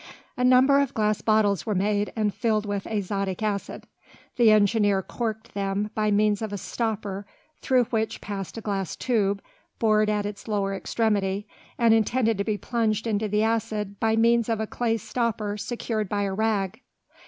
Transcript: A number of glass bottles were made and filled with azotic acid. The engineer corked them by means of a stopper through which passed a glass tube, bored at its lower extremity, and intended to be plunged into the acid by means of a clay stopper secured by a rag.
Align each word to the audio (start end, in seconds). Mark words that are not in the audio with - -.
A 0.35 0.43
number 0.43 0.79
of 0.79 0.95
glass 0.95 1.21
bottles 1.21 1.67
were 1.67 1.75
made 1.75 2.11
and 2.15 2.33
filled 2.33 2.65
with 2.65 2.87
azotic 2.87 3.43
acid. 3.43 3.83
The 4.35 4.49
engineer 4.49 5.03
corked 5.03 5.53
them 5.53 5.91
by 5.93 6.09
means 6.09 6.41
of 6.41 6.51
a 6.51 6.57
stopper 6.57 7.27
through 7.61 7.83
which 7.83 8.19
passed 8.19 8.57
a 8.57 8.61
glass 8.61 8.95
tube, 8.95 9.43
bored 9.77 10.09
at 10.09 10.25
its 10.25 10.47
lower 10.47 10.73
extremity, 10.73 11.47
and 11.77 11.93
intended 11.93 12.39
to 12.39 12.43
be 12.43 12.57
plunged 12.57 13.05
into 13.05 13.27
the 13.27 13.43
acid 13.43 13.99
by 13.99 14.15
means 14.15 14.49
of 14.49 14.59
a 14.59 14.65
clay 14.65 14.97
stopper 14.97 15.55
secured 15.55 16.09
by 16.09 16.23
a 16.23 16.33
rag. 16.33 16.81